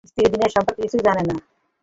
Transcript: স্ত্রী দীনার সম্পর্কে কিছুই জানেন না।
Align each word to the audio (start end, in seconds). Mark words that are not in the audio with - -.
স্ত্রী 0.09 0.23
দীনার 0.31 0.53
সম্পর্কে 0.55 0.81
কিছুই 0.83 1.05
জানেন 1.07 1.25
না। 1.29 1.35